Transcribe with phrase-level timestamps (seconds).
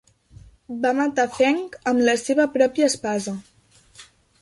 [0.85, 1.61] Va matar Feng
[1.93, 3.39] amb la seva pròpia espasa.